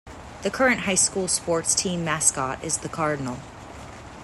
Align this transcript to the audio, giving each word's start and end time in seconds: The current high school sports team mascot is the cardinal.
The 0.41 0.49
current 0.49 0.79
high 0.79 0.95
school 0.95 1.27
sports 1.27 1.75
team 1.75 2.03
mascot 2.03 2.63
is 2.63 2.79
the 2.79 2.89
cardinal. 2.89 3.37